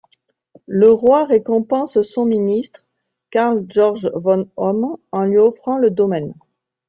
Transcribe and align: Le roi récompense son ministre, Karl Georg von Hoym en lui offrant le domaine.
Le 0.65 0.89
roi 0.91 1.25
récompense 1.25 2.01
son 2.01 2.25
ministre, 2.25 2.87
Karl 3.29 3.63
Georg 3.69 4.09
von 4.15 4.49
Hoym 4.57 4.97
en 5.11 5.25
lui 5.25 5.37
offrant 5.37 5.77
le 5.77 5.91
domaine. 5.91 6.33